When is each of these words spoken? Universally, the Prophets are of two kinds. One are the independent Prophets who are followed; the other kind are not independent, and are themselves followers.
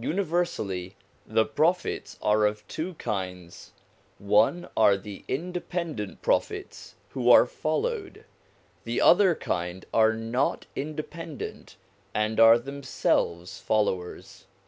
Universally, 0.00 0.96
the 1.24 1.44
Prophets 1.44 2.18
are 2.20 2.46
of 2.46 2.66
two 2.66 2.94
kinds. 2.94 3.70
One 4.18 4.68
are 4.76 4.96
the 4.96 5.22
independent 5.28 6.20
Prophets 6.20 6.96
who 7.10 7.30
are 7.30 7.46
followed; 7.46 8.24
the 8.82 9.00
other 9.00 9.36
kind 9.36 9.86
are 9.94 10.14
not 10.14 10.66
independent, 10.74 11.76
and 12.12 12.40
are 12.40 12.58
themselves 12.58 13.60
followers. 13.60 14.46